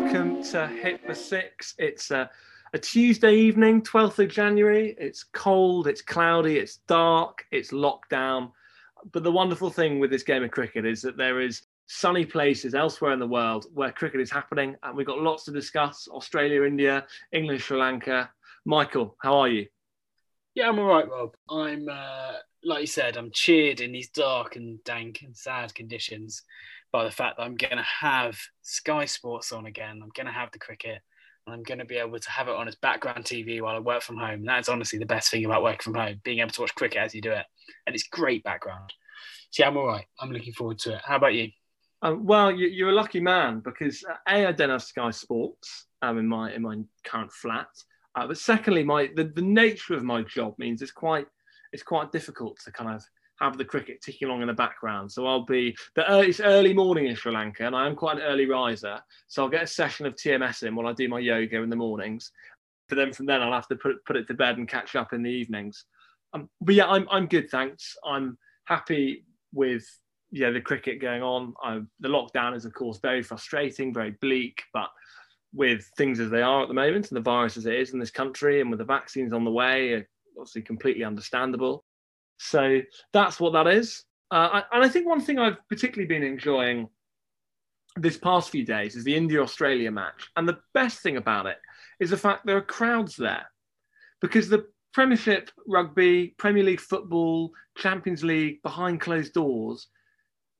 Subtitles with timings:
[0.00, 1.74] welcome to Hit the Six.
[1.76, 2.30] It's a,
[2.72, 4.96] a Tuesday evening, 12th of January.
[4.98, 8.50] It's cold, it's cloudy, it's dark, it's lockdown.
[9.12, 12.74] But the wonderful thing with this game of cricket is that there is sunny places
[12.74, 16.64] elsewhere in the world where cricket is happening, and we've got lots to discuss Australia,
[16.64, 18.30] India, England, Sri Lanka.
[18.64, 19.66] Michael, how are you?
[20.54, 21.34] Yeah, I'm all right, Rob.
[21.50, 22.32] I'm, uh,
[22.64, 26.42] like you said, I'm cheered in these dark and dank and sad conditions
[26.92, 30.00] by the fact that I'm going to have Sky Sports on again.
[30.02, 31.00] I'm going to have the cricket
[31.46, 33.80] and I'm going to be able to have it on as background TV while I
[33.80, 34.44] work from home.
[34.44, 37.14] That's honestly the best thing about working from home, being able to watch cricket as
[37.14, 37.46] you do it.
[37.86, 38.92] And it's great background.
[39.50, 40.06] So, yeah, I'm all right.
[40.20, 41.02] I'm looking forward to it.
[41.04, 41.48] How about you?
[42.02, 45.86] Um, well, you, are a lucky man because uh, a I don't have Sky Sports
[46.00, 47.68] um, in my in my current flat,
[48.14, 51.26] uh, but secondly, my the, the nature of my job means it's quite
[51.74, 53.04] it's quite difficult to kind of
[53.40, 55.10] have the cricket ticking along in the background.
[55.10, 58.16] So I'll be the early, it's early morning in Sri Lanka, and I am quite
[58.16, 59.00] an early riser.
[59.28, 61.76] So I'll get a session of TMS in while I do my yoga in the
[61.76, 62.30] mornings.
[62.88, 65.12] But then from then I'll have to put put it to bed and catch up
[65.12, 65.84] in the evenings.
[66.32, 67.96] Um, but yeah, I'm I'm good, thanks.
[68.04, 69.84] I'm happy with
[70.30, 71.54] yeah the cricket going on.
[71.62, 74.90] I, the lockdown is of course very frustrating, very bleak, but
[75.52, 77.98] with things as they are at the moment and the virus as it is in
[77.98, 80.04] this country and with the vaccines on the way,
[80.38, 81.84] obviously completely understandable.
[82.42, 82.80] So
[83.12, 84.04] that's what that is.
[84.30, 86.88] Uh, and I think one thing I've particularly been enjoying
[87.96, 90.30] this past few days is the India Australia match.
[90.36, 91.58] And the best thing about it
[92.00, 93.46] is the fact there are crowds there
[94.22, 99.88] because the Premiership rugby, Premier League football, Champions League behind closed doors,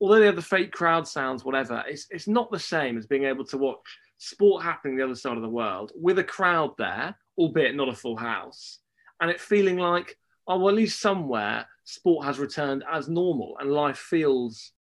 [0.02, 3.24] although they have the fake crowd sounds, whatever, it's, it's not the same as being
[3.24, 7.16] able to watch sport happening the other side of the world with a crowd there,
[7.38, 8.80] albeit not a full house,
[9.20, 10.16] and it feeling like
[10.50, 14.72] oh, well, at least somewhere sport has returned as normal and life feels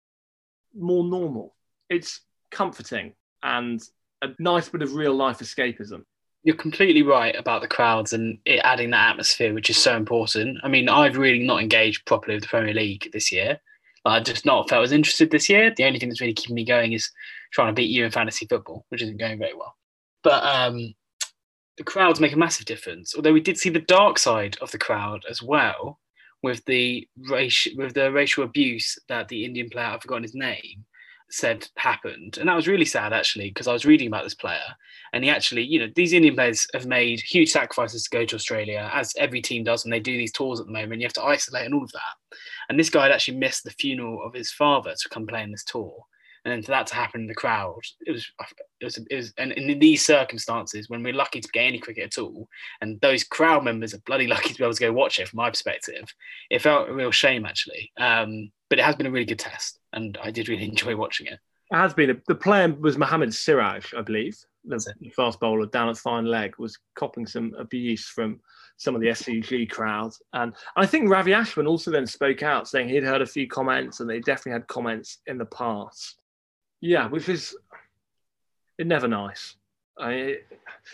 [0.75, 1.55] more normal.
[1.91, 3.81] It's comforting and
[4.23, 6.05] a nice bit of real life escapism.
[6.43, 10.59] You're completely right about the crowds and it adding that atmosphere, which is so important.
[10.63, 13.61] I mean, I've really not engaged properly with the Premier League this year.
[14.05, 15.73] I've just not felt as interested this year.
[15.77, 17.11] The only thing that's really keeping me going is
[17.53, 19.77] trying to beat you in fantasy football, which isn't going very well.
[20.23, 20.95] But um,
[21.79, 23.15] the crowds make a massive difference.
[23.15, 25.99] Although we did see the dark side of the crowd as well,
[26.43, 30.85] with the race with the racial abuse that the Indian player I've forgotten his name
[31.31, 34.69] said happened, and that was really sad actually because I was reading about this player,
[35.13, 38.37] and he actually, you know, these Indian players have made huge sacrifices to go to
[38.37, 41.01] Australia, as every team does when they do these tours at the moment.
[41.01, 42.37] You have to isolate and all of that,
[42.69, 45.51] and this guy had actually missed the funeral of his father to come play in
[45.51, 46.05] this tour,
[46.49, 48.31] and then for that to happen in the crowd, it was
[48.81, 52.05] it was, it was and in these circumstances, when we're lucky to get any cricket
[52.05, 52.49] at all,
[52.81, 55.29] and those crowd members are bloody lucky to be able to go watch it.
[55.29, 56.15] From my perspective,
[56.51, 57.93] it felt a real shame actually.
[57.99, 61.27] Um, but it has been a really good test, and I did really enjoy watching
[61.27, 61.39] it.
[61.71, 62.23] It has been.
[62.27, 66.79] The player was Mohammad Siraj, I believe, the fast bowler down at fine leg, was
[66.95, 68.41] copping some abuse from
[68.79, 70.13] some of the SCG crowd.
[70.33, 74.01] And I think Ravi Ashwin also then spoke out saying he'd heard a few comments
[74.01, 76.19] and they definitely had comments in the past
[76.81, 77.57] yeah, which is
[78.79, 79.57] it never nice.
[79.99, 80.39] I,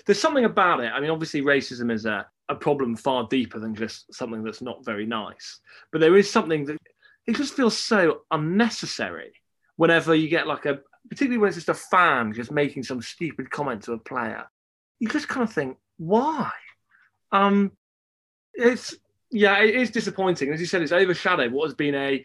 [0.06, 0.91] there's something about it.
[0.93, 4.84] I mean, obviously, racism is a, a problem far deeper than just something that's not
[4.84, 5.61] very nice.
[5.93, 6.78] But there is something that
[7.27, 9.33] it just feels so unnecessary
[9.77, 13.50] whenever you get like a, particularly when it's just a fan just making some stupid
[13.50, 14.44] comment to a player.
[15.00, 16.50] You just kind of think, why?
[17.33, 17.73] Um,
[18.55, 18.94] it's
[19.31, 20.53] yeah, it is disappointing.
[20.53, 22.25] As you said, it's overshadowed what has been a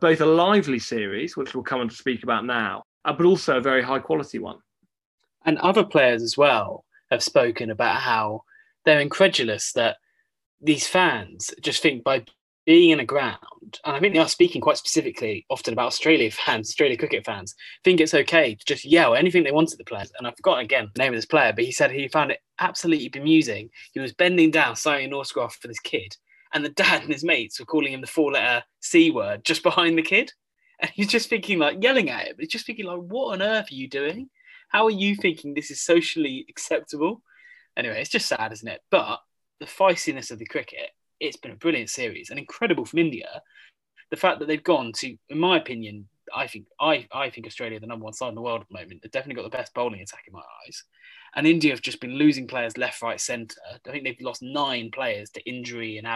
[0.00, 3.56] both a lively series, which we'll come on to speak about now, uh, but also
[3.56, 4.58] a very high quality one.
[5.44, 8.42] And other players as well have spoken about how
[8.84, 9.96] they're incredulous that
[10.60, 12.24] these fans just think by
[12.64, 13.38] being in a ground,
[13.84, 17.54] and I think they are speaking quite specifically often about Australia fans, Australia cricket fans,
[17.84, 20.10] think it's okay to just yell anything they want at the players.
[20.18, 22.40] And I've forgotten again the name of this player, but he said he found it
[22.58, 23.70] absolutely bemusing.
[23.92, 26.16] He was bending down, signing an autograph for this kid,
[26.56, 29.62] and the dad and his mates were calling him the four letter C word just
[29.62, 30.32] behind the kid.
[30.78, 32.36] And he's just thinking, like, yelling at him.
[32.38, 34.28] He's just thinking, like, what on earth are you doing?
[34.68, 37.22] How are you thinking this is socially acceptable?
[37.78, 38.82] Anyway, it's just sad, isn't it?
[38.90, 39.20] But
[39.58, 43.40] the feistiness of the cricket, it's been a brilliant series and incredible from India.
[44.10, 47.80] The fact that they've gone to, in my opinion, I think I, I think Australia
[47.80, 49.00] the number one side in the world at the moment.
[49.00, 50.84] They've definitely got the best bowling attack in my eyes.
[51.34, 53.56] And India have just been losing players left, right, centre.
[53.86, 56.06] I think they've lost nine players to injury and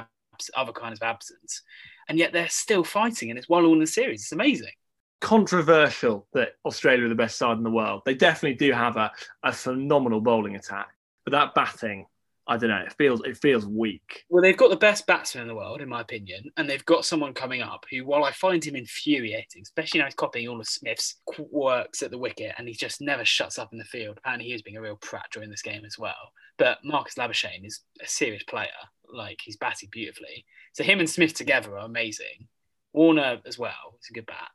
[0.41, 1.63] ab- other kinds of absence,
[2.09, 4.23] and yet they're still fighting, and it's one all in the series.
[4.23, 4.73] It's amazing.
[5.21, 8.03] Controversial that Australia are the best side in the world.
[8.07, 10.89] They definitely do have a, a phenomenal bowling attack,
[11.25, 12.07] but that batting
[12.51, 12.83] I don't know.
[12.85, 14.25] It feels it feels weak.
[14.29, 17.05] Well, they've got the best batsman in the world, in my opinion, and they've got
[17.05, 20.67] someone coming up who, while I find him infuriating, especially now he's copying all of
[20.67, 24.19] Smith's works at the wicket, and he just never shuts up in the field.
[24.19, 26.33] Apparently, he was being a real prat during this game as well.
[26.59, 28.69] But Marnus Labuschagne is a serious player.
[29.13, 30.45] Like he's batting beautifully.
[30.73, 32.49] So him and Smith together are amazing.
[32.93, 33.95] Warner as well.
[33.97, 34.49] It's a good bat.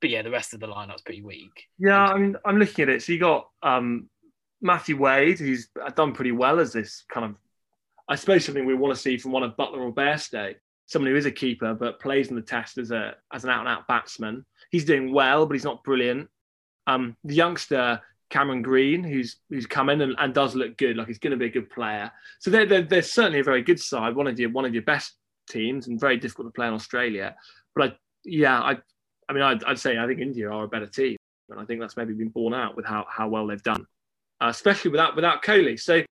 [0.00, 1.64] But yeah, the rest of the lineup's pretty weak.
[1.78, 3.02] Yeah, I mean, I'm looking at it.
[3.02, 4.08] So you got um,
[4.60, 7.34] Matthew Wade, who's done pretty well as this kind of,
[8.08, 10.54] I suppose, something we want to see from one of Buttler or Bairstow,
[10.86, 13.60] someone who is a keeper but plays in the test as a as an out
[13.60, 14.44] and out batsman.
[14.70, 16.28] He's doing well, but he's not brilliant.
[16.86, 18.00] Um, the youngster
[18.30, 21.36] Cameron Green, who's who's come in and, and does look good, like he's going to
[21.36, 22.10] be a good player.
[22.40, 24.82] So they're, they're, they're certainly a very good side, one of your one of your
[24.82, 25.14] best
[25.48, 27.36] teams, and very difficult to play in Australia.
[27.74, 28.76] But I, yeah, I,
[29.28, 31.16] I mean, I'd, I'd say I think India are a better team,
[31.50, 33.86] and I think that's maybe been borne out with how how well they've done
[34.40, 35.78] uh, especially without without Kohli.
[35.78, 36.02] So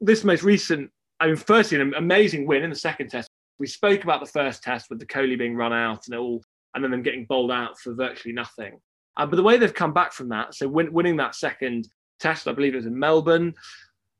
[0.00, 0.90] this most recent,
[1.20, 3.28] I mean, firstly, an amazing win in the second test.
[3.58, 6.42] We spoke about the first test with the Kohli being run out and all,
[6.74, 8.80] and then them getting bowled out for virtually nothing.
[9.16, 11.88] Uh, but the way they've come back from that, so win, winning that second
[12.20, 13.54] test, I believe it was in Melbourne.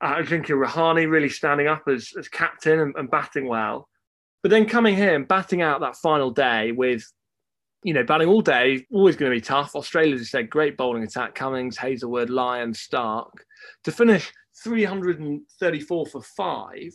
[0.01, 3.89] Uh, think Rahane really standing up as, as captain and, and batting well.
[4.43, 7.05] But then coming here and batting out that final day with
[7.85, 9.75] you know, batting all day, always going to be tough.
[9.75, 11.35] Australia, as you said, great bowling attack.
[11.35, 13.45] Cummins, Hazlewood, Lyon, Stark.
[13.85, 16.93] To finish 334 for five,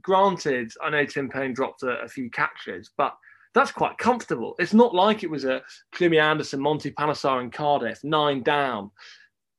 [0.00, 3.14] granted, I know Tim Paine dropped a, a, few catches, but
[3.54, 4.54] that's quite comfortable.
[4.58, 5.62] It's not like it was a
[5.94, 8.90] Jimmy Anderson, Monty Panesar and Cardiff, nine down,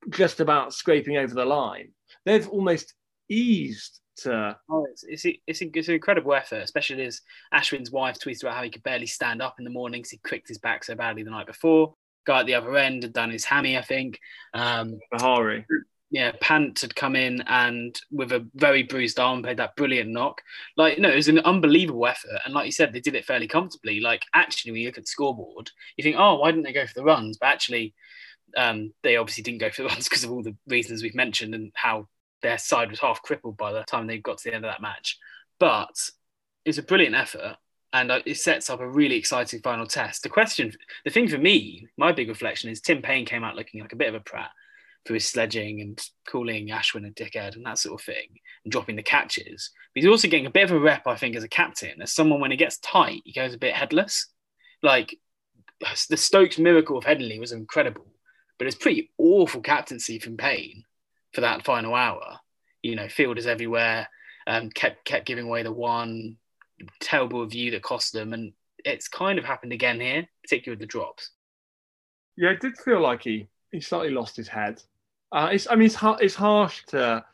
[0.10, 1.92] just about scraping over the line.
[2.26, 2.94] They've almost
[3.30, 4.58] eased to.
[4.70, 7.22] Oh, it's, it's, it's, it's an incredible effort, especially as
[7.54, 10.10] Ashwin's wife tweeted about how he could barely stand up in the mornings.
[10.10, 11.94] He cricked his back so badly the night before.
[12.26, 14.20] Guy at the other end had done his hammy, I think.
[14.54, 15.66] Um, Vihari.
[16.14, 20.44] Yeah, Pant had come in and with a very bruised arm played that brilliant knock.
[20.78, 22.40] Like, no, it was an unbelievable effort.
[22.46, 24.00] And like you said, they did it fairly comfortably.
[24.00, 26.86] Like, actually, when you look at the scoreboard, you think, oh, why didn't they go
[26.86, 27.40] for the runs?
[27.40, 27.96] But actually,
[28.56, 31.56] um, they obviously didn't go for the runs because of all the reasons we've mentioned
[31.56, 32.08] and how
[32.44, 34.84] their side was half crippled by the time they got to the end of that
[34.84, 35.18] match.
[35.60, 35.98] But
[36.64, 37.58] it's a brilliant effort
[37.92, 40.22] and uh, it sets up a really exciting final test.
[40.22, 40.74] The question,
[41.06, 43.96] the thing for me, my big reflection is Tim Paine came out looking like a
[43.96, 44.52] bit of a prat
[45.06, 48.96] for his sledging and calling Ashwin a dickhead and that sort of thing and dropping
[48.96, 49.72] the catches.
[49.94, 52.14] But he's also getting a bit of a rep, I think, as a captain, as
[52.14, 54.28] someone when he gets tight, he goes a bit headless.
[54.82, 55.18] Like
[56.10, 58.06] the Stokes miracle of Headingley was incredible,
[58.58, 60.84] but it's pretty awful captaincy from Paine
[61.34, 62.40] for that final hour.
[62.82, 64.08] You know, fielders everywhere,
[64.48, 66.38] um, kept kept giving away the one
[67.00, 68.54] terrible view that cost them, and
[68.84, 71.32] it's kind of happened again here, particularly with the drops.
[72.36, 74.82] Yeah, it did feel like he he slightly lost his head.
[75.34, 77.26] Uh, it's I mean it's hard it's harsh to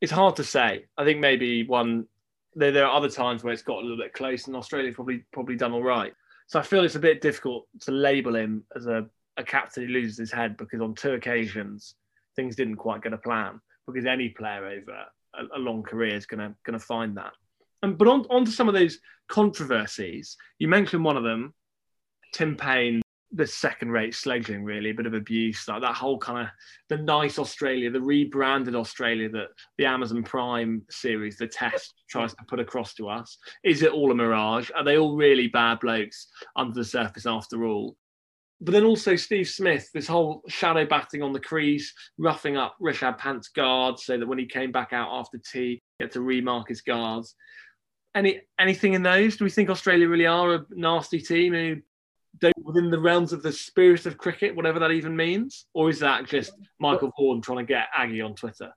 [0.00, 0.86] it's hard to say.
[0.96, 2.06] I think maybe one
[2.54, 5.24] there, there are other times where it's got a little bit close, and Australia's probably
[5.32, 6.14] probably done all right.
[6.46, 9.92] So I feel it's a bit difficult to label him as a, a captain who
[9.92, 11.94] loses his head because on two occasions
[12.36, 15.04] things didn't quite go to plan because any player over
[15.34, 17.32] a, a long career is going to going to find that.
[17.82, 20.36] And but on, on to some of those controversies.
[20.58, 21.54] You mentioned one of them,
[22.34, 23.02] Tim Paine,
[23.32, 26.52] the second-rate sledging, really, a bit of abuse, like that whole kind of
[26.88, 29.48] the nice Australia, the rebranded Australia that
[29.78, 33.38] the Amazon Prime series, the test, tries to put across to us.
[33.64, 34.70] Is it all a mirage?
[34.74, 37.96] Are they all really bad blokes under the surface after all?
[38.60, 43.18] but then also Steve Smith, this whole shadow batting on the crease, roughing up Rishabh
[43.18, 46.68] Pant's guards so that when he came back out after tea, he had to remark
[46.68, 47.34] his guards.
[48.14, 49.36] Any anything in those?
[49.36, 51.76] Do we think Australia really are a nasty team who
[52.64, 55.66] within the realms of the spirit of cricket, whatever that even means?
[55.74, 58.72] Or is that just Michael Vaughan trying to get Aggie on Twitter?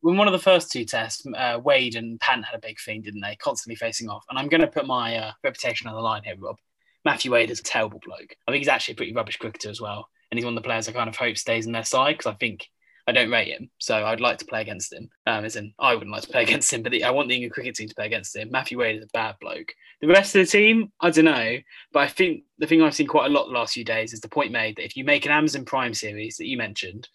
[0.00, 3.02] When one of the first two tests, uh, Wade and Pant had a big thing,
[3.02, 3.36] didn't they?
[3.36, 4.24] Constantly facing off.
[4.28, 6.56] And I'm going to put my uh, reputation on the line here, Rob.
[7.04, 8.36] Matthew Wade is a terrible bloke.
[8.46, 10.08] I think he's actually a pretty rubbish cricketer as well.
[10.30, 12.32] And he's one of the players I kind of hope stays in their side because
[12.32, 12.68] I think
[13.08, 13.70] I don't rate him.
[13.78, 15.08] So I'd like to play against him.
[15.26, 17.34] Um, as in, I wouldn't like to play against him, but the, I want the
[17.34, 18.50] England cricket team to play against him.
[18.50, 19.72] Matthew Wade is a bad bloke.
[20.00, 21.58] The rest of the team, I don't know.
[21.92, 24.20] But I think the thing I've seen quite a lot the last few days is
[24.20, 27.08] the point made that if you make an Amazon Prime series that you mentioned,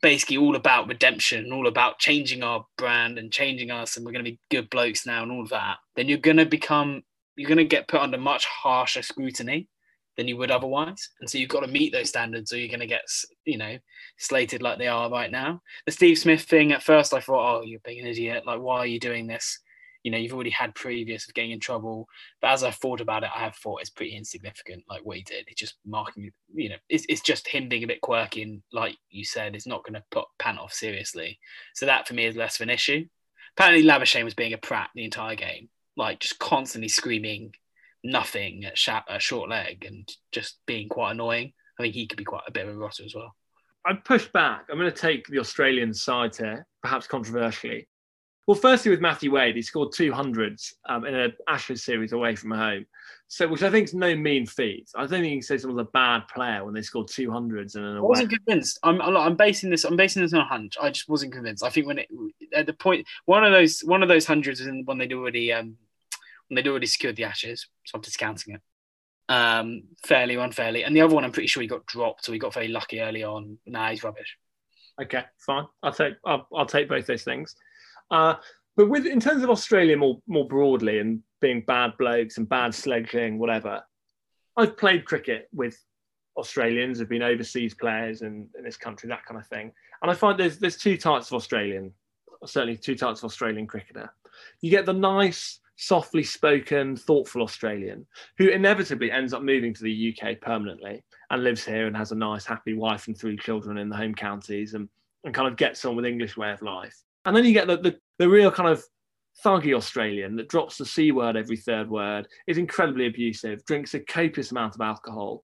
[0.00, 4.12] basically all about redemption, and all about changing our brand and changing us, and we're
[4.12, 7.02] going to be good blokes now and all of that, then you're going to become,
[7.36, 9.68] you're going to get put under much harsher scrutiny
[10.16, 11.10] than you would otherwise.
[11.20, 13.02] And so you've got to meet those standards or you're going to get,
[13.44, 13.78] you know,
[14.18, 15.60] slated like they are right now.
[15.86, 18.44] The Steve Smith thing, at first I thought, oh, you're being an idiot.
[18.46, 19.58] Like, why are you doing this?
[20.02, 22.06] You know, you've already had previous of getting in trouble.
[22.42, 25.22] But as I've thought about it, I have thought it's pretty insignificant, like what he
[25.22, 25.46] did.
[25.48, 28.96] He's just marking, you know, it's, it's just him being a bit quirky and, like
[29.10, 31.38] you said, it's not going to put Pant off seriously.
[31.74, 33.06] So that for me is less of an issue.
[33.56, 37.54] apparently Labuschagne was being a prat the entire game, like just constantly screaming
[38.04, 41.52] nothing at, sh- at short leg and just being quite annoying.
[41.78, 43.34] I think he could be quite a bit of a rotter as well.
[43.86, 44.66] I'd push back.
[44.70, 47.88] I'm going to take the Australian side here, perhaps controversially.
[48.46, 52.36] Well, firstly, with Matthew Wade, he scored two hundreds um, in an Ashes series away
[52.36, 52.84] from home,
[53.26, 54.90] so which I think is no mean feat.
[54.94, 57.74] I don't think you can say someone's a bad player when they scored two hundreds
[57.74, 58.06] in an away.
[58.06, 58.78] I wasn't convinced.
[58.82, 59.84] I'm, I'm basing this.
[59.84, 60.76] I'm basing this on a hunch.
[60.80, 61.64] I just wasn't convinced.
[61.64, 62.08] I think when it
[62.54, 65.76] at the point one of those one of those hundreds is when they'd already um,
[66.48, 68.60] when they'd already secured the Ashes, so I'm discounting it
[69.28, 70.84] um, fairly or unfairly.
[70.84, 73.00] And the other one, I'm pretty sure he got dropped, so he got very lucky
[73.00, 73.58] early on.
[73.66, 74.36] Nah, he's rubbish.
[75.00, 75.66] Okay, fine.
[75.82, 77.54] I'll take I'll, I'll take both those things.
[78.10, 78.34] Uh,
[78.76, 82.74] but with in terms of Australia more more broadly and being bad blokes and bad
[82.74, 83.82] sledging, whatever,
[84.56, 85.76] I've played cricket with
[86.36, 89.72] Australians, have been overseas players in, in this country, that kind of thing.
[90.02, 91.92] And I find there's there's two types of Australian,
[92.44, 94.12] certainly two types of Australian cricketer.
[94.60, 98.06] You get the nice, softly spoken, thoughtful Australian
[98.38, 102.16] who inevitably ends up moving to the UK permanently and lives here and has a
[102.16, 104.88] nice, happy wife and three children in the home counties and,
[105.24, 106.96] and kind of gets on with English way of life.
[107.24, 108.84] And then you get the, the, the real kind of
[109.44, 114.00] thuggy Australian that drops the C word every third word, is incredibly abusive, drinks a
[114.00, 115.42] copious amount of alcohol,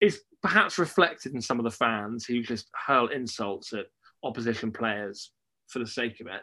[0.00, 3.86] is perhaps reflected in some of the fans who just hurl insults at
[4.22, 5.32] opposition players
[5.66, 6.42] for the sake of it.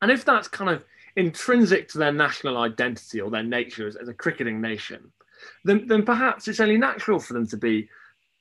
[0.00, 0.84] And if that's kind of
[1.18, 5.12] intrinsic to their national identity or their nature as, as a cricketing nation,
[5.64, 7.88] then, then perhaps it's only natural for them to be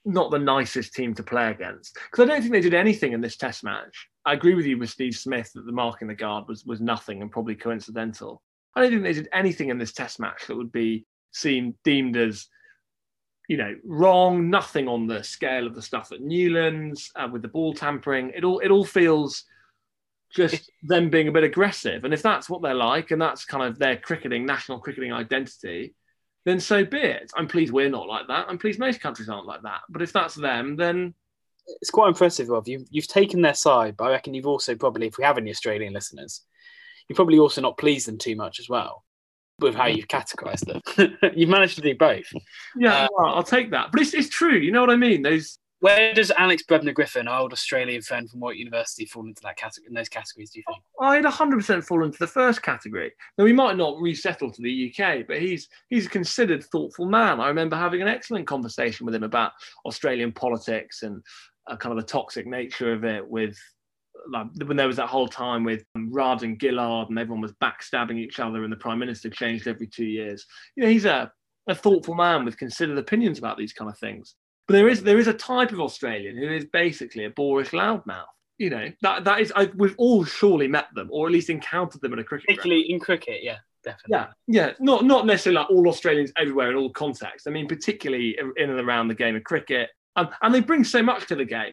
[0.06, 1.96] not the nicest team to play against.
[1.96, 4.08] Because I don't think they did anything in this test match.
[4.26, 6.80] I agree with you with Steve Smith that the mark in the guard was, was
[6.80, 8.42] nothing and probably coincidental.
[8.76, 12.16] I don't think they did anything in this test match that would be seen deemed
[12.16, 12.48] as,
[13.50, 14.52] you know, wrong.
[14.52, 18.32] Nothing on the scale of the stuff at Newlands uh, with the ball tampering.
[18.36, 19.44] It all it all feels
[20.34, 22.04] just them being a bit aggressive.
[22.04, 25.96] And if that's what they're like, and that's kind of their cricketing national cricketing identity,
[26.46, 27.32] then so be it.
[27.36, 28.48] I'm pleased we're not like that.
[28.48, 29.82] I'm pleased most countries aren't like that.
[29.90, 31.14] But if that's them, then
[31.82, 32.68] it's quite impressive, Rob.
[32.68, 35.50] You've, you've taken their side, but I reckon you've also probably, if we have any
[35.50, 36.42] Australian listeners,
[37.08, 39.04] you've probably also not pleased them too much as well
[39.60, 41.18] with how you've categorized them.
[41.36, 42.32] you've managed to do both.
[42.76, 43.92] Yeah, uh, well, I'll take that.
[43.92, 44.58] But it's, it's true.
[44.58, 45.22] You know what I mean?
[45.24, 49.42] Those where does Alex Brebner Griffin, our old Australian friend from Warwick University, fall into
[49.44, 49.88] that category?
[49.90, 50.84] In those categories, do you think?
[51.00, 53.12] I'd 100% fall into the first category.
[53.38, 57.40] Now we might not resettle to the UK, but he's he's a considered, thoughtful man.
[57.40, 59.52] I remember having an excellent conversation with him about
[59.86, 61.22] Australian politics and
[61.68, 63.28] uh, kind of the toxic nature of it.
[63.28, 63.58] With
[64.32, 68.18] like when there was that whole time with Rudd and Gillard, and everyone was backstabbing
[68.18, 70.44] each other, and the prime minister changed every two years.
[70.76, 71.32] You know, he's a
[71.70, 74.36] a thoughtful man with considered opinions about these kind of things.
[74.68, 78.26] But there is there is a type of Australian who is basically a boorish loudmouth.
[78.58, 82.02] You know that that is I, we've all surely met them or at least encountered
[82.02, 82.48] them in a cricket.
[82.48, 82.92] Particularly ground.
[82.92, 84.12] in cricket, yeah, definitely.
[84.12, 87.48] Yeah, yeah, not not necessarily like all Australians everywhere in all contexts.
[87.48, 91.02] I mean, particularly in and around the game of cricket, um, and they bring so
[91.02, 91.72] much to the game.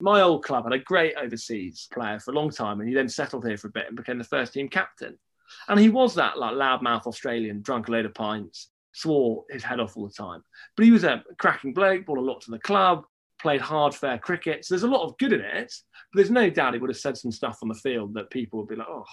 [0.00, 3.08] My old club had a great overseas player for a long time, and he then
[3.08, 5.18] settled here for a bit and became the first team captain.
[5.66, 8.68] And he was that like loudmouth Australian, drunk a load of pints,
[8.98, 10.42] swore his head off all the time.
[10.76, 13.04] But he was a cracking bloke, brought a lot to the club,
[13.40, 14.64] played hard, fair cricket.
[14.64, 15.72] So there's a lot of good in it.
[16.12, 18.58] But there's no doubt he would have said some stuff on the field that people
[18.58, 19.04] would be like, oh,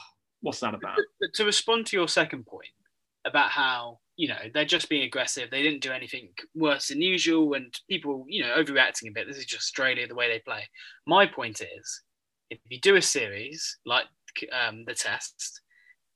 [0.41, 0.97] what's that about?
[1.19, 2.69] But to respond to your second point
[3.25, 7.53] about how, you know, they're just being aggressive, they didn't do anything worse than usual,
[7.53, 9.27] and people, you know, overreacting a bit.
[9.27, 10.63] This is just Australia, the way they play.
[11.05, 12.01] My point is,
[12.49, 14.05] if you do a series like
[14.51, 15.61] um, the test,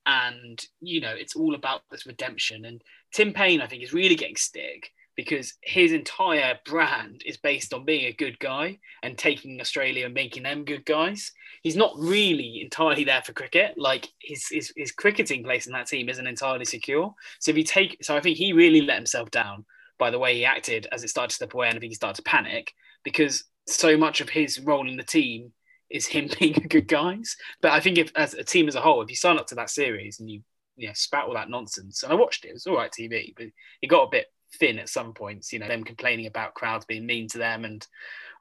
[0.05, 2.81] and you know it's all about this redemption and
[3.13, 7.83] tim Paine, i think is really getting stick because his entire brand is based on
[7.83, 11.33] being a good guy and taking australia and making them good guys.
[11.61, 13.73] He's not really entirely there for cricket.
[13.75, 17.13] Like his, his, his cricketing place in that team isn't entirely secure.
[17.39, 19.65] So if you take so i think he really let himself down
[19.97, 21.95] by the way he acted as it started to slip away and i think he
[21.95, 22.73] started to panic
[23.03, 25.51] because so much of his role in the team
[25.89, 27.35] is him being a good guys.
[27.61, 29.55] But I think if as a team as a whole, if you sign up to
[29.55, 30.41] that series and you
[30.79, 33.33] you know, spat all that nonsense, and I watched it, it was all right TV,
[33.35, 33.47] but
[33.81, 35.51] it got a bit thin at some points.
[35.53, 37.85] You know, them complaining about crowds being mean to them and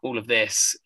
[0.03, 0.77] all of this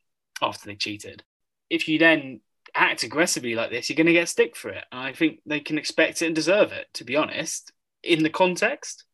[0.41, 1.23] after they cheated.
[1.71, 2.41] If you then
[2.75, 4.85] act aggressively like this, you're going to get stick for it.
[4.91, 8.31] And I think they can expect it and deserve it, to be honest, in the
[8.31, 9.05] context.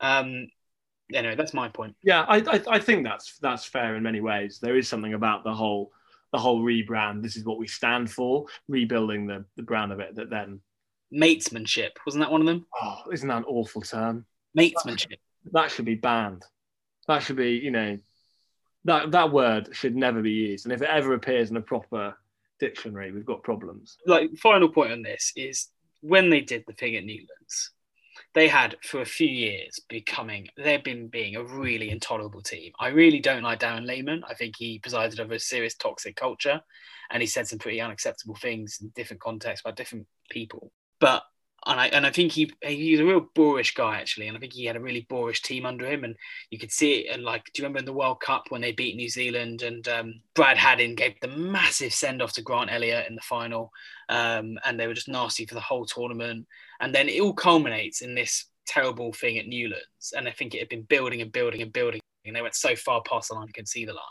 [0.00, 0.48] Um,
[1.12, 1.96] anyway, that's my point.
[2.02, 4.58] Yeah, I, I, I think that's that's fair in many ways.
[4.60, 5.92] There is something about the whole
[6.32, 7.22] the whole rebrand.
[7.22, 8.46] This is what we stand for.
[8.68, 10.16] Rebuilding the the brand of it.
[10.16, 10.60] That then
[11.12, 12.66] matesmanship wasn't that one of them?
[12.80, 14.26] Oh, isn't that an awful term?
[14.56, 15.18] Matesmanship.
[15.44, 16.44] That, that should be banned.
[17.06, 17.98] That should be you know
[18.84, 20.66] that that word should never be used.
[20.66, 22.16] And if it ever appears in a proper
[22.58, 23.96] dictionary, we've got problems.
[24.06, 25.68] Like final point on this is
[26.00, 27.72] when they did the thing at Newlands,
[28.34, 32.72] they had for a few years becoming they've been being a really intolerable team.
[32.78, 34.24] I really don't like Darren Lehmann.
[34.28, 36.60] I think he presided over a serious toxic culture
[37.10, 40.72] and he said some pretty unacceptable things in different contexts about different people.
[41.00, 41.22] But
[41.66, 44.52] and I and I think he he's a real boorish guy actually, and I think
[44.52, 46.16] he had a really boorish team under him, and
[46.50, 47.14] you could see it.
[47.14, 49.86] And like, do you remember in the World Cup when they beat New Zealand and
[49.88, 53.70] um, Brad Haddin gave the massive send off to Grant Elliott in the final,
[54.08, 56.46] um, and they were just nasty for the whole tournament,
[56.80, 60.60] and then it all culminates in this terrible thing at Newlands, and I think it
[60.60, 63.46] had been building and building and building, and they went so far past the line
[63.46, 64.02] you could see the line.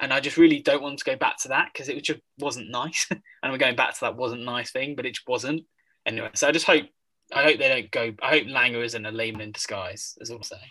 [0.00, 2.68] And I just really don't want to go back to that because it just wasn't
[2.68, 3.06] nice.
[3.10, 5.64] and we're going back to that wasn't nice thing, but it just wasn't
[6.06, 6.86] anyway, so I just hope
[7.32, 8.14] I hope they don't go.
[8.22, 10.16] I hope Langer isn't a Lehmann in disguise.
[10.20, 10.62] Is all I'm saying.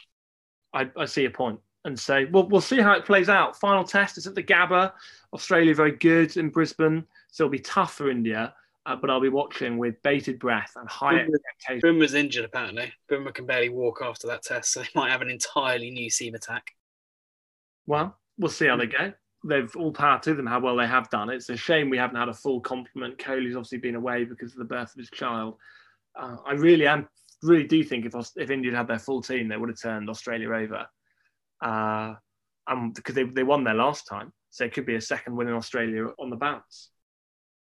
[0.73, 3.59] I, I see a point and say, well, we'll see how it plays out.
[3.59, 4.93] Final test is at the Gabba.
[5.33, 8.53] Australia very good in Brisbane, so it'll be tough for India.
[8.85, 11.81] Uh, but I'll be watching with bated breath and high expectations.
[11.81, 12.91] Boom was injured apparently.
[13.07, 16.35] Boom can barely walk after that test, so they might have an entirely new seam
[16.35, 16.71] attack.
[17.85, 19.13] Well, we'll see how they go.
[19.45, 21.29] They've all power to them how well they have done.
[21.29, 23.17] It's a shame we haven't had a full complement.
[23.17, 25.57] Kohli's obviously been away because of the birth of his child
[26.15, 27.07] uh, I really am
[27.41, 30.51] really do think if if India had their full team, they would have turned Australia
[30.51, 30.85] over.
[31.61, 32.15] Uh,
[32.95, 35.53] because they, they won there last time, so it could be a second win in
[35.53, 36.89] Australia on the bounce.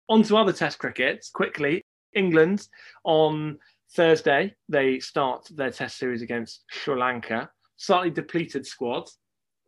[0.09, 1.83] On to other Test cricket quickly.
[2.15, 2.67] England
[3.05, 3.59] on
[3.95, 7.51] Thursday they start their Test series against Sri Lanka.
[7.77, 9.09] Slightly depleted squad.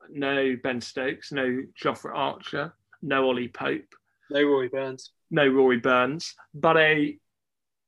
[0.08, 3.94] No Ben Stokes, no Jofra Archer, no Ollie Pope,
[4.30, 7.18] no Rory Burns, no Rory Burns, but a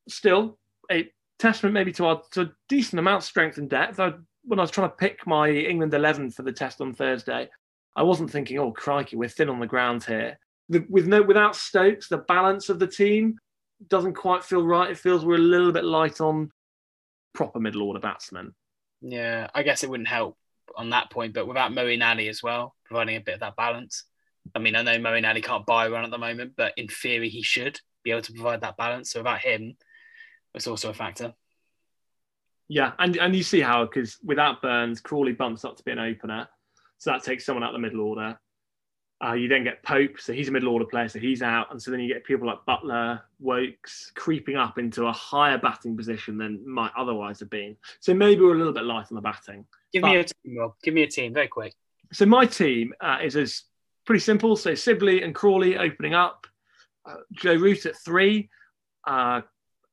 [0.09, 0.59] still
[0.91, 3.99] a testament maybe to our to a decent amount of strength and depth.
[3.99, 4.15] I,
[4.45, 7.49] when I was trying to pick my England 11 for the test on Thursday,
[7.95, 10.39] I wasn't thinking, oh, crikey, we're thin on the ground here.
[10.69, 13.39] The, with no, without Stokes, the balance of the team
[13.89, 14.91] doesn't quite feel right.
[14.91, 16.51] It feels we're a little bit light on
[17.35, 18.55] proper middle order batsmen.
[19.01, 20.37] Yeah, I guess it wouldn't help
[20.77, 24.05] on that point, but without Moeen Ali as well, providing a bit of that balance.
[24.55, 27.29] I mean, I know Moeen Ali can't buy one at the moment, but in theory,
[27.29, 29.11] he should be able to provide that balance.
[29.11, 29.77] So without him,
[30.55, 31.35] it's also a factor.
[32.69, 35.99] Yeah, and and you see how because without Burns, Crawley bumps up to be an
[35.99, 36.49] opener,
[36.99, 38.39] so that takes someone out the middle order.
[39.25, 41.81] Uh, you then get Pope, so he's a middle order player, so he's out, and
[41.81, 46.37] so then you get people like Buttler, Woakes creeping up into a higher batting position
[46.39, 47.77] than might otherwise have been.
[48.01, 49.65] So maybe we're a little bit light on the batting.
[49.93, 50.75] Give but, me a team, Rob.
[50.83, 51.75] Give me a team, very quick.
[52.13, 53.63] So my team uh, is as
[54.07, 54.57] pretty simple.
[54.57, 56.47] So Sibley and Crawley opening up,
[57.07, 58.49] uh, Joe Root at three,
[59.07, 59.43] uh,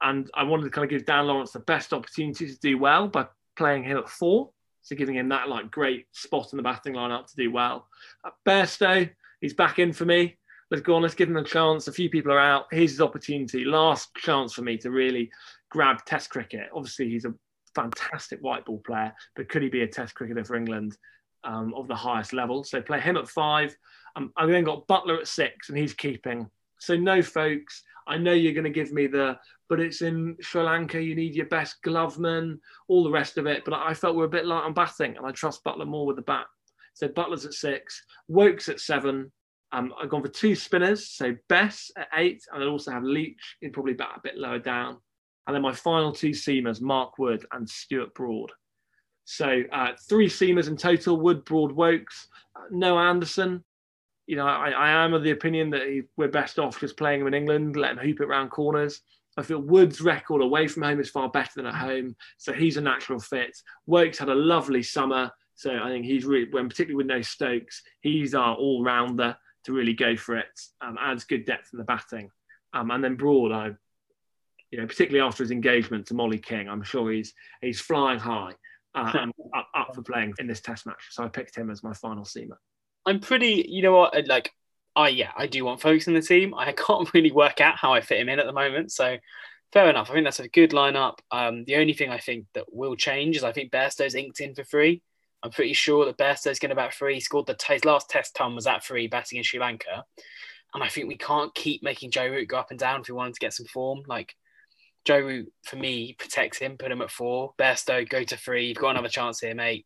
[0.01, 3.07] and I wanted to kind of give Dan Lawrence the best opportunity to do well
[3.07, 4.51] by playing him at four.
[4.81, 7.87] So giving him that like great spot in the batting lineup to do well.
[8.25, 9.09] At Bairstow,
[9.41, 10.37] he's back in for me.
[10.71, 11.87] Let's go on, let's give him a chance.
[11.87, 12.67] A few people are out.
[12.71, 13.65] Here's his opportunity.
[13.65, 15.31] Last chance for me to really
[15.69, 16.69] grab Test cricket.
[16.73, 17.33] Obviously, he's a
[17.75, 20.97] fantastic white ball player, but could he be a Test cricketer for England
[21.43, 22.63] um, of the highest level?
[22.63, 23.75] So play him at five.
[24.15, 26.49] Um, I've then got Buttler at six, and he's keeping.
[26.79, 30.63] So no Foakes, I know you're going to give me the, but it's in Sri
[30.63, 31.01] Lanka.
[31.01, 33.63] You need your best gloveman, all the rest of it.
[33.65, 36.05] But I felt we are a bit light on batting, and I trust Buttler more
[36.05, 36.45] with the bat.
[36.93, 39.31] So Buttler's at six, Woakes at seven.
[39.71, 43.57] Um, I've gone for two spinners, so Bess at eight, and I also have Leach
[43.61, 44.97] in probably bat a bit lower down.
[45.49, 48.51] And then my final two seamers, Mark Wood and Stuart Broad.
[49.25, 53.63] So uh, three seamers in total: Wood, Broad, Woakes, Uh, Noah Anderson,
[54.27, 57.21] you know, I, I am of the opinion that he, we're best off just playing
[57.21, 59.01] him in England, let him hoop it around corners.
[59.37, 62.77] I feel Wood's record away from home is far better than at home, so he's
[62.77, 63.57] a natural fit.
[63.87, 67.81] Woakes had a lovely summer, so I think he's really, when particularly with no Stokes,
[68.01, 70.59] he's our all rounder to really go for it.
[70.81, 72.29] Um, adds good depth in the batting,
[72.73, 73.71] um, and then Broad, I,
[74.71, 78.53] you know, particularly after his engagement to Molly King, I'm sure he's he's flying high
[78.95, 81.07] uh, and up, up for playing in this Test match.
[81.11, 82.57] So I picked him as my final seamer.
[83.05, 84.51] I'm pretty, you know what, like,
[84.95, 86.53] I yeah, I do want Foakes in the team.
[86.53, 88.91] I can't really work out how I fit him in at the moment.
[88.91, 89.17] So
[89.71, 90.09] fair enough.
[90.09, 91.19] I think that's a good lineup.
[91.31, 94.55] Um, the only thing I think that will change is I think Bairstow's inked in
[94.55, 95.01] for free.
[95.41, 97.15] I'm pretty sure that Bairstow's going to bat free.
[97.15, 100.03] He scored the t- his last test ton was at free batting in Sri Lanka.
[100.73, 103.13] And I think we can't keep making Joe Root go up and down if we
[103.13, 104.01] wanted to get some form.
[104.05, 104.35] Like
[105.05, 107.53] Joe Root, for me, protects him, put him at four.
[107.57, 108.67] Bairstow, go to three.
[108.67, 109.85] You've got another chance here, mate.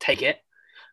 [0.00, 0.38] Take it.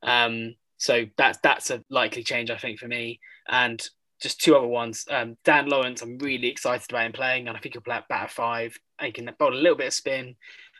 [0.03, 3.19] Um, so that's that's a likely change, I think, for me.
[3.47, 3.81] And
[4.21, 5.05] just two other ones.
[5.09, 8.07] Um, Dan Lawrence, I'm really excited about him playing, and I think he'll play at
[8.07, 8.77] bat five.
[9.01, 10.35] He can bowl a little bit of spin.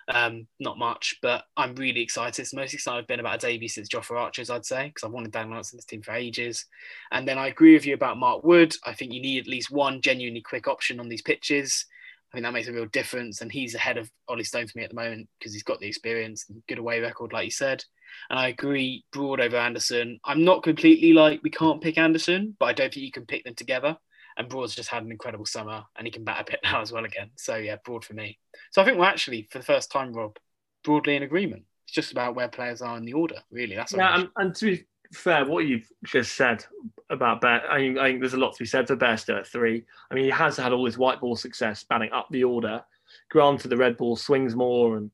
[0.10, 2.42] Um, not much, but I'm really excited.
[2.42, 5.04] It's the most excited I've been about a debut since Jofra Archers, I'd say, because
[5.06, 6.66] I've wanted Dan Lawrence in this team for ages.
[7.12, 8.76] And then I agree with you about Mark Wood.
[8.84, 11.86] I think you need at least one genuinely quick option on these pitches.
[12.32, 13.42] I think that makes a real difference.
[13.42, 15.88] And he's ahead of Ollie Stone for me at the moment because he's got the
[15.88, 17.84] experience and good away record, like you said.
[18.30, 20.20] And I agree, Broad over Anderson.
[20.24, 23.44] I'm not completely like we can't pick Anderson, but I don't think you can pick
[23.44, 23.98] them together.
[24.38, 26.92] And Broad's just had an incredible summer and he can bat a bit now as
[26.92, 27.32] well again.
[27.38, 28.38] So yeah, Broad for me.
[28.72, 30.38] So I think we're actually, for the first time, Rob,
[30.84, 31.64] broadly in agreement.
[31.86, 33.76] It's just about where players are in the order, really.
[33.76, 36.64] That's yeah, and, and, to be fair, what you've just said
[37.10, 39.48] about Bear, I, mean, I think there's a lot to be said for Bairstow at
[39.48, 39.84] three.
[40.10, 42.84] I mean, he has had all his white ball success batting up the order.
[43.32, 45.12] Granted, the red ball swings more and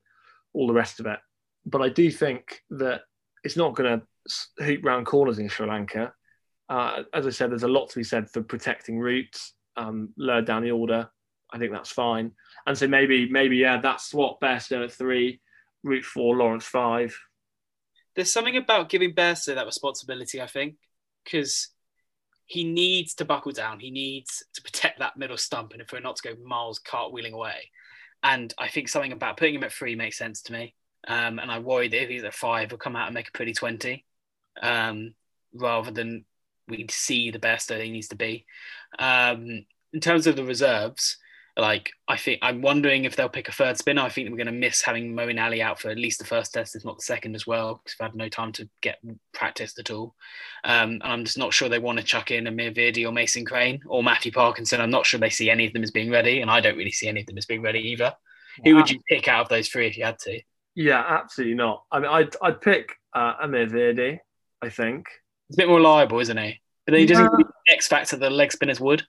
[0.53, 1.19] all the rest of it.
[1.65, 3.01] But I do think that
[3.43, 6.13] it's not going to hoop round corners in Sri Lanka.
[6.67, 10.41] Uh, as I said, there's a lot to be said for protecting roots, um, lower
[10.41, 11.09] down the order.
[11.51, 12.31] I think that's fine.
[12.65, 15.39] And so maybe, maybe yeah, that's what Bairstow at three,
[15.83, 17.17] root four, Lawrence five.
[18.15, 20.75] There's something about giving Bairstow that responsibility, I think,
[21.23, 21.69] because
[22.45, 23.79] he needs to buckle down.
[23.79, 27.33] He needs to protect that middle stump, and if we're not to go miles cartwheeling
[27.33, 27.71] away.
[28.23, 30.75] And I think something about putting him at three makes sense to me.
[31.07, 33.31] Um, and I worry that if he's at five, he'll come out and make a
[33.31, 34.03] pretty 20
[34.61, 35.13] um,
[35.53, 36.25] rather than
[36.67, 38.45] we see the best that he needs to be.
[38.97, 41.17] Um, in terms of the reserves,
[41.57, 44.01] like I think I'm wondering if they'll pick a third spinner.
[44.01, 46.53] I think we're going to miss having Moeen Ali out for at least the first
[46.53, 48.99] test, if not the second as well, because we've had no time to get
[49.33, 50.15] practiced at all.
[50.63, 53.45] Um, and I'm just not sure they want to chuck in Amir Virdi or Mason
[53.45, 54.81] Crane or Matthew Parkinson.
[54.81, 56.91] I'm not sure they see any of them as being ready, and I don't really
[56.91, 58.13] see any of them as being ready either.
[58.13, 58.63] Wow.
[58.63, 60.41] Who would you pick out of those three if you had to?
[60.75, 61.83] Yeah, absolutely not.
[61.89, 64.19] I mean, I'd, I'd pick uh, Amir Virdi,
[64.61, 65.07] I think.
[65.47, 66.59] He's a bit more reliable, isn't he?
[66.85, 67.73] But he doesn't yeah.
[67.73, 69.03] X factor the leg spinners would.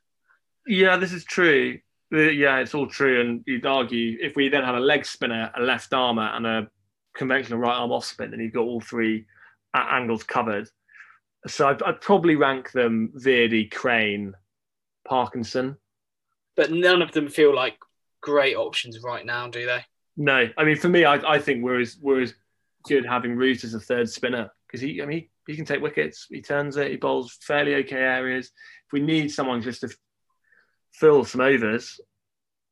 [0.67, 1.79] Yeah, this is true.
[2.11, 3.21] Yeah, it's all true.
[3.21, 6.69] And you'd argue if we then had a leg spinner, a left armer, and a
[7.15, 9.27] conventional right arm off spin, then you've got all three
[9.75, 10.69] angles covered.
[11.47, 14.35] So I'd, I'd probably rank them Virdi, Crane,
[15.07, 15.77] Parkinson.
[16.57, 17.77] But none of them feel like
[18.23, 19.85] great options right now, do they?
[20.17, 22.35] No, I mean for me, I, I think we're as we're as
[22.87, 25.83] good having Root as a third spinner because he, I mean, he, he, can take
[25.83, 28.47] wickets, he turns it, he bowls fairly okay areas.
[28.47, 29.91] If we need someone just to
[30.99, 32.01] fill some overs,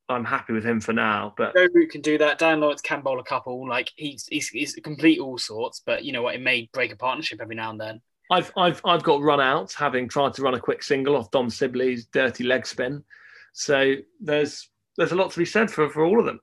[0.09, 1.35] I'm happy with him for now.
[1.37, 2.39] But Joe Root can do that.
[2.39, 3.69] Dan Lawrence can bowl a couple.
[3.69, 5.83] Like he's he's, he's complete all sorts.
[5.85, 6.35] But you know what?
[6.35, 8.01] It may break a partnership every now and then.
[8.31, 11.51] I've I've I've got run out having tried to run a quick single off Dom
[11.51, 13.05] Sibley's dirty leg spin.
[13.53, 16.41] So there's there's a lot to be said for for all of them.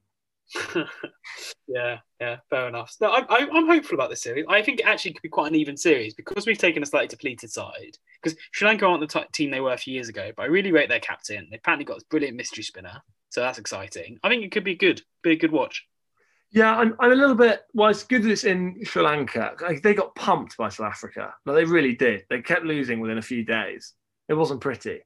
[1.68, 2.96] yeah, yeah, fair enough.
[3.00, 4.46] No, I, am hopeful about this series.
[4.50, 7.08] I think it actually could be quite an even series because we've taken a slightly
[7.08, 7.98] depleted side.
[8.22, 10.48] Because Sri Lanka aren't the t- team they were a few years ago, but I
[10.48, 11.48] really rate their captain.
[11.50, 14.20] They've apparently got this brilliant mystery spinner, so that's exciting.
[14.24, 15.86] I think it could be good, be a good watch.
[16.52, 17.62] Yeah, I'm, I'm a little bit.
[17.74, 19.56] Well, it's good that it's in Sri Lanka.
[19.62, 21.34] Like, they got pumped by South Africa.
[21.46, 22.26] No, they really did.
[22.30, 23.94] They kept losing within a few days.
[24.28, 25.00] It wasn't pretty.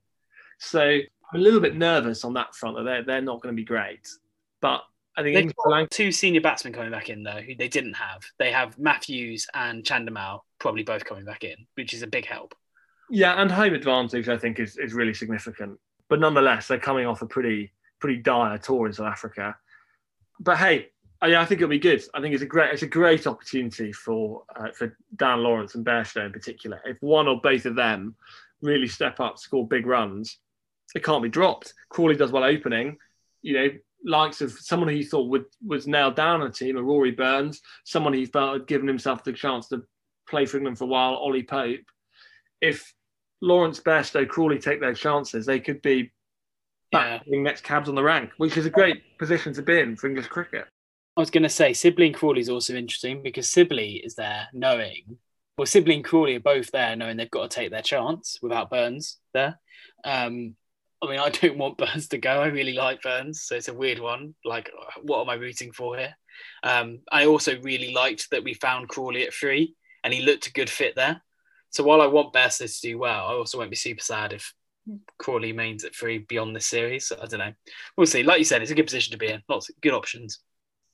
[0.60, 3.62] So I'm a little bit nervous on that front that they're, they're not going to
[3.62, 4.08] be great.
[4.60, 4.81] But
[5.17, 8.21] I think they've got two senior batsmen coming back in though, who they didn't have.
[8.38, 12.54] They have Matthews and Chandimal probably both coming back in, which is a big help.
[13.10, 15.80] Yeah, and home advantage I think is, is really significant.
[16.10, 19.56] But nonetheless, they're coming off a pretty pretty dire tour in South Africa.
[20.39, 20.89] But hey,
[21.21, 22.04] I, I think it'll be good.
[22.13, 25.86] I think it's a great it's a great opportunity for uh, for Dan Lawrence and
[25.86, 26.82] Bairstow in particular.
[26.86, 28.15] If one or both of them
[28.62, 30.38] really step up, score big runs,
[30.93, 31.73] it can't be dropped.
[31.89, 32.97] Crawley does well opening.
[33.41, 33.69] You know,
[34.06, 37.12] likes of someone who he thought would was nailed down on a team, a Rory
[37.12, 39.84] Burns, someone he felt had given himself the chance to
[40.30, 41.82] play for England for a while, Ollie Pope.
[42.62, 42.94] If
[43.41, 46.12] Lawrence Bairstow, Crawley take their chances, they could be
[46.91, 47.20] yeah.
[47.28, 50.28] next cabs on the rank, which is a great position to be in for English
[50.28, 50.65] cricket.
[51.18, 54.48] I was going to say Sibley and Crawley is also interesting because Sibley is there
[54.54, 55.18] knowing,
[55.58, 58.70] well, Sibley and Crawley are both there knowing they've got to take their chance without
[58.70, 59.60] Burns there.
[60.04, 60.56] Um,
[61.08, 62.41] I mean, I don't want Burns to go.
[62.41, 64.36] I really like Burns, so it's a weird one.
[64.44, 66.15] Like, what am I rooting for here?
[66.63, 70.54] Um, I also really liked that we found Crawley at three, and he looked a
[70.54, 71.22] good fit there.
[71.70, 74.54] So while I want Bairstow to do well, I also won't be super sad if
[75.18, 77.12] Crawley remains at three beyond this series.
[77.12, 77.54] I don't know.
[77.98, 78.24] We'll see.
[78.24, 79.41] Like you said, it's a good position to be in.
[79.50, 80.39] Lots of good options.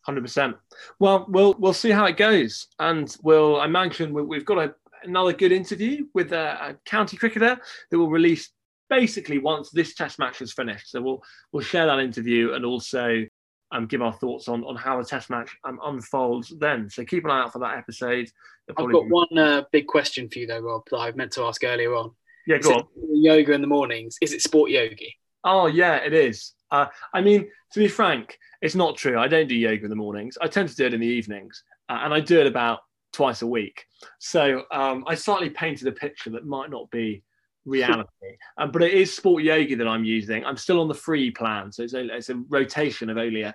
[0.03, 0.55] Hundred percent.
[0.99, 3.61] Well, we'll we'll see how it goes, and we'll.
[3.61, 7.59] I mentioned we've got a, another good interview with a, a county cricketer
[7.91, 8.49] that will release
[8.91, 10.91] basically once this test match is finished.
[10.91, 13.25] So we'll we'll share that interview and also
[13.71, 16.89] um, give our thoughts on, on how the test match um, unfolds then.
[16.89, 18.29] So keep an eye out for that episode.
[18.69, 19.09] I've got be...
[19.09, 22.11] one uh, big question for you though, Rob, that I meant to ask earlier on.
[22.45, 22.87] Yeah, go on.
[23.13, 24.17] Yoga in the mornings.
[24.21, 25.15] Is it sport yogi?
[25.43, 26.53] Oh yeah, it is.
[26.69, 29.17] Uh, I mean, to be frank, it's not true.
[29.17, 30.37] I don't do yoga in the mornings.
[30.41, 32.79] I tend to do it in the evenings, uh, and I do it about
[33.13, 33.85] twice a week.
[34.19, 37.23] So um, I slightly painted a picture that might not be
[37.65, 40.45] reality, um, but it is sport yoga that I'm using.
[40.45, 43.53] I'm still on the free plan, so it's a, it's a rotation of only a,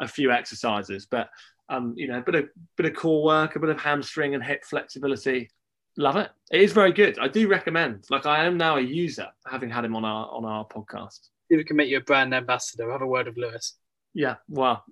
[0.00, 1.28] a few exercises, but
[1.68, 4.42] um, you know, a bit of bit of core work, a bit of hamstring and
[4.42, 5.50] hip flexibility.
[5.96, 6.30] Love it.
[6.52, 7.18] It is very good.
[7.18, 8.04] I do recommend.
[8.08, 11.28] Like I am now a user, having had him on our on our podcast.
[11.50, 13.74] If we can make you a brand ambassador, have a word of Lewis.
[14.14, 14.84] Yeah, well,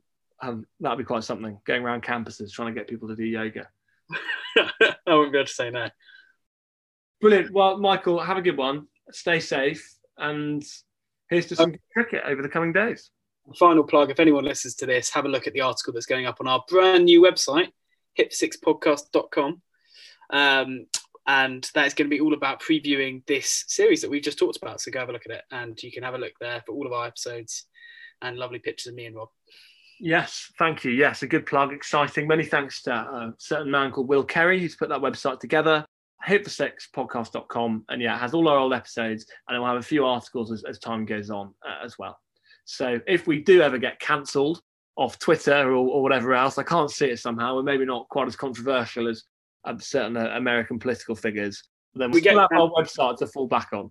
[0.43, 1.59] um, that'd be quite something.
[1.65, 3.69] Going around campuses trying to get people to do yoga.
[4.57, 5.89] I wouldn't be able to say no.
[7.21, 7.53] Brilliant.
[7.53, 8.87] Well, Michael, have a good one.
[9.11, 10.63] Stay safe, and
[11.31, 13.11] here's to some cricket over the coming days.
[13.59, 16.27] Final plug: if anyone listens to this, have a look at the article that's going
[16.27, 17.69] up on our brand new website,
[18.19, 19.63] hip6podcast.com.
[20.31, 20.87] Um,
[21.29, 24.57] and that is going to be all about previewing this series that we've just talked
[24.57, 24.81] about.
[24.81, 26.73] So go have a look at it, and you can have a look there for
[26.73, 27.67] all of our episodes
[28.23, 29.29] and lovely pictures of me and Rob.
[29.99, 30.93] Yes, thank you.
[30.93, 32.27] Yes, a good plug, exciting.
[32.27, 35.87] Many thanks to a certain man called Will Kerry who's put that website together.
[36.27, 39.79] Hit the six podcast.com and yeah, it has all our old episodes and we'll have
[39.79, 42.19] a few articles as, as time goes on uh, as well.
[42.65, 44.61] So if we do ever get cancelled
[44.97, 47.55] off Twitter or, or, whatever else, I can't see it somehow.
[47.55, 49.23] We're maybe not quite as controversial as
[49.65, 51.63] um, certain uh, American political figures.
[51.95, 53.87] Then we, we get have our website to fall back on.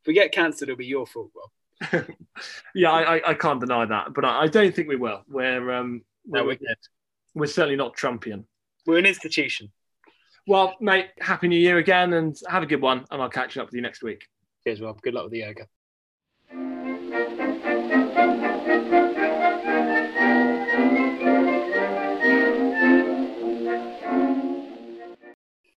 [0.00, 2.04] If we get cancelled, it'll be your fault, Rob.
[2.74, 5.22] yeah, I, I, can't deny that, but I, I don't think we will.
[5.28, 6.76] We're um, no, we're, good.
[7.34, 8.44] We're certainly not Trumpian.
[8.86, 9.70] We're an institution.
[10.46, 13.04] Well, mate, happy New Year again, and have a good one.
[13.10, 14.26] And I'll catch up with you next week.
[14.64, 15.00] Cheers, Rob.
[15.00, 15.66] Good luck with the yoga.